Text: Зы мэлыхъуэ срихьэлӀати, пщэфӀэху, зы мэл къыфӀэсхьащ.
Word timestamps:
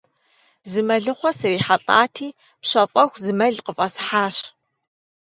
Зы 0.69 0.81
мэлыхъуэ 0.87 1.31
срихьэлӀати, 1.39 2.29
пщэфӀэху, 2.61 3.21
зы 3.23 3.31
мэл 3.37 3.55
къыфӀэсхьащ. 3.65 4.37